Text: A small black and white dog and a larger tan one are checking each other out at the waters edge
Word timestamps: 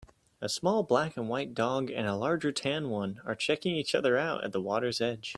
A 0.41 0.49
small 0.49 0.81
black 0.81 1.15
and 1.15 1.29
white 1.29 1.53
dog 1.53 1.91
and 1.91 2.07
a 2.07 2.15
larger 2.15 2.51
tan 2.51 2.89
one 2.89 3.21
are 3.23 3.35
checking 3.35 3.75
each 3.75 3.93
other 3.93 4.17
out 4.17 4.43
at 4.43 4.51
the 4.51 4.59
waters 4.59 4.99
edge 4.99 5.29